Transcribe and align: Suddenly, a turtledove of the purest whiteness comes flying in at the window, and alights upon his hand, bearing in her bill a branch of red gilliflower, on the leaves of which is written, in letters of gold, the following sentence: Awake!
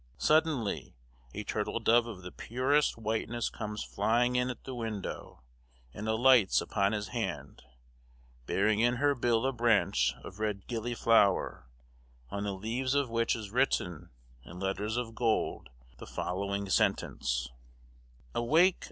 Suddenly, 0.17 0.95
a 1.35 1.43
turtledove 1.43 2.07
of 2.07 2.23
the 2.23 2.31
purest 2.31 2.97
whiteness 2.97 3.51
comes 3.51 3.83
flying 3.83 4.35
in 4.35 4.49
at 4.49 4.63
the 4.63 4.73
window, 4.73 5.43
and 5.93 6.07
alights 6.07 6.59
upon 6.59 6.93
his 6.93 7.09
hand, 7.09 7.61
bearing 8.47 8.79
in 8.79 8.95
her 8.95 9.13
bill 9.13 9.45
a 9.45 9.53
branch 9.53 10.15
of 10.23 10.39
red 10.39 10.65
gilliflower, 10.65 11.67
on 12.31 12.45
the 12.45 12.53
leaves 12.53 12.95
of 12.95 13.11
which 13.11 13.35
is 13.35 13.51
written, 13.51 14.09
in 14.43 14.59
letters 14.59 14.97
of 14.97 15.13
gold, 15.13 15.69
the 15.99 16.07
following 16.07 16.67
sentence: 16.67 17.49
Awake! 18.33 18.77